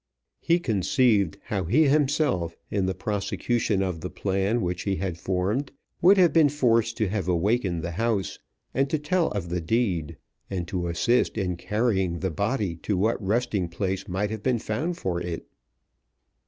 He 0.39 0.57
conceived 0.59 1.37
how 1.43 1.65
he 1.65 1.83
himself, 1.87 2.57
in 2.71 2.87
the 2.87 2.95
prosecution 2.95 3.83
of 3.83 4.01
the 4.01 4.09
plan 4.09 4.61
which 4.61 4.81
he 4.81 4.95
had 4.95 5.15
formed, 5.15 5.71
would 6.01 6.17
have 6.17 6.33
been 6.33 6.49
forced 6.49 6.97
to 6.97 7.07
have 7.09 7.27
awakened 7.27 7.83
the 7.83 7.91
house, 7.91 8.39
and 8.73 8.89
to 8.89 8.97
tell 8.97 9.27
of 9.29 9.49
the 9.49 9.61
deed, 9.61 10.17
and 10.49 10.67
to 10.69 10.87
assist 10.87 11.37
in 11.37 11.55
carrying 11.55 12.17
the 12.17 12.31
body 12.31 12.75
to 12.77 12.97
what 12.97 13.23
resting 13.23 13.67
place 13.69 14.07
might 14.07 14.31
have 14.31 14.41
been 14.41 14.57
found 14.57 14.97
for 14.97 15.21
it. 15.21 15.45